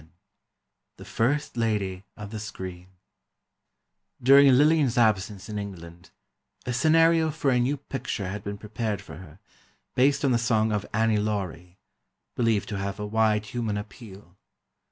[0.01, 0.09] VII
[0.97, 2.87] "THE FIRST LADY OF THE SCREEN"
[4.23, 6.09] During Lillian's absence in England,
[6.65, 9.37] a scenario for a new picture bad been prepared for her,
[9.93, 11.77] based on the song of "Annie Laurie,"
[12.35, 14.35] believed to have a wide human appeal.